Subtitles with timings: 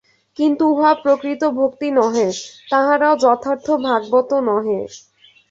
[0.39, 2.27] কিন্তু উহা প্রকৃত ভক্তি নহে,
[2.69, 4.79] তাহারাও যথার্থ ভাগবত নহে।